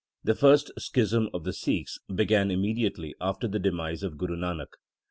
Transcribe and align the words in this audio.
The 0.23 0.33
first 0.33 0.71
schism 0.79 1.29
of 1.31 1.43
the 1.43 1.53
Sikhs 1.53 1.99
began 2.11 2.49
immediately 2.49 3.13
after 3.21 3.47
the 3.47 3.59
demise 3.59 4.01
of 4.01 4.17
Guru 4.17 4.35
Nanak. 4.35 4.69